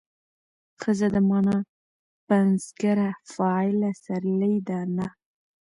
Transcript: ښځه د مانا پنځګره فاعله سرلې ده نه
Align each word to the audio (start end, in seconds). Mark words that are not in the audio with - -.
ښځه 0.81 1.07
د 1.15 1.17
مانا 1.29 1.57
پنځګره 2.29 3.09
فاعله 3.33 3.91
سرلې 4.03 4.55
ده 4.67 4.79
نه 4.95 5.07